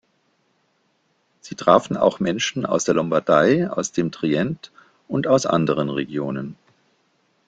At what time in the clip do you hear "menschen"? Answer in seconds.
2.19-2.65